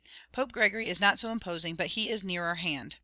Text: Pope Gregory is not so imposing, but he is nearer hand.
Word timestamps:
Pope 0.31 0.51
Gregory 0.51 0.87
is 0.87 0.99
not 0.99 1.19
so 1.19 1.29
imposing, 1.29 1.75
but 1.75 1.85
he 1.93 2.09
is 2.09 2.23
nearer 2.23 2.55
hand. 2.55 2.95